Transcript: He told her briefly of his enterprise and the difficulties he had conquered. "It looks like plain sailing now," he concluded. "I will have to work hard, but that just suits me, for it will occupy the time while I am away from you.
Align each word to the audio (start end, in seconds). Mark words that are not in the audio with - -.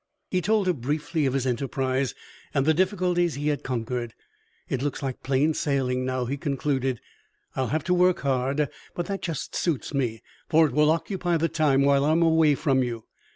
He 0.31 0.41
told 0.41 0.65
her 0.65 0.73
briefly 0.73 1.27
of 1.27 1.33
his 1.35 1.45
enterprise 1.45 2.15
and 2.55 2.65
the 2.65 2.73
difficulties 2.73 3.35
he 3.35 3.49
had 3.49 3.61
conquered. 3.61 4.15
"It 4.67 4.81
looks 4.81 5.03
like 5.03 5.21
plain 5.21 5.53
sailing 5.53 6.05
now," 6.05 6.25
he 6.25 6.37
concluded. 6.37 6.99
"I 7.55 7.61
will 7.61 7.67
have 7.67 7.83
to 7.83 7.93
work 7.93 8.21
hard, 8.21 8.67
but 8.95 9.05
that 9.05 9.21
just 9.21 9.53
suits 9.55 9.93
me, 9.93 10.23
for 10.49 10.65
it 10.65 10.71
will 10.73 10.89
occupy 10.89 11.37
the 11.37 11.49
time 11.49 11.83
while 11.83 12.03
I 12.03 12.13
am 12.13 12.23
away 12.23 12.55
from 12.55 12.81
you. 12.81 13.03